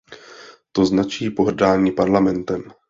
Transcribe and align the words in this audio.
To 0.71 0.85
značí 0.85 1.29
pohrdání 1.29 1.91
Parlamentem. 1.91 2.63